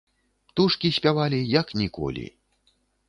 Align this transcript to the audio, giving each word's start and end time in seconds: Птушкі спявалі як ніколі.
Птушкі 0.47 0.91
спявалі 0.97 1.39
як 1.61 1.67
ніколі. 1.81 2.25